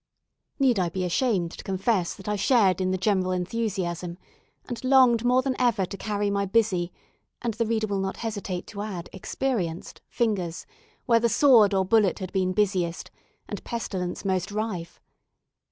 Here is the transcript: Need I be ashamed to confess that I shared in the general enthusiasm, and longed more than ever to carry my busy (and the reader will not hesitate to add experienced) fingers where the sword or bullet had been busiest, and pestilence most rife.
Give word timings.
Need 0.57 0.79
I 0.79 0.89
be 0.89 1.03
ashamed 1.03 1.51
to 1.51 1.63
confess 1.63 2.15
that 2.15 2.27
I 2.27 2.35
shared 2.35 2.81
in 2.81 2.89
the 2.89 2.97
general 2.97 3.31
enthusiasm, 3.31 4.17
and 4.67 4.83
longed 4.83 5.23
more 5.23 5.43
than 5.43 5.55
ever 5.59 5.85
to 5.85 5.95
carry 5.95 6.31
my 6.31 6.43
busy 6.43 6.91
(and 7.43 7.53
the 7.53 7.67
reader 7.67 7.85
will 7.85 7.99
not 7.99 8.17
hesitate 8.17 8.65
to 8.65 8.81
add 8.81 9.11
experienced) 9.13 10.01
fingers 10.09 10.65
where 11.05 11.19
the 11.19 11.29
sword 11.29 11.75
or 11.75 11.85
bullet 11.85 12.17
had 12.17 12.33
been 12.33 12.51
busiest, 12.51 13.11
and 13.47 13.63
pestilence 13.63 14.25
most 14.25 14.51
rife. 14.51 14.99